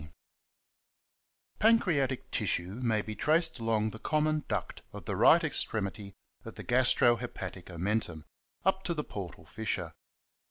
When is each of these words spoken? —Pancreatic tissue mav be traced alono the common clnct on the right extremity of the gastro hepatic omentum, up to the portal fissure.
—Pancreatic 1.59 2.31
tissue 2.31 2.73
mav 2.81 3.05
be 3.05 3.13
traced 3.13 3.59
alono 3.59 3.91
the 3.91 3.99
common 3.99 4.41
clnct 4.49 4.79
on 4.91 5.03
the 5.05 5.15
right 5.15 5.43
extremity 5.43 6.15
of 6.43 6.55
the 6.55 6.63
gastro 6.63 7.17
hepatic 7.17 7.67
omentum, 7.67 8.23
up 8.65 8.81
to 8.81 8.95
the 8.95 9.03
portal 9.03 9.45
fissure. 9.45 9.93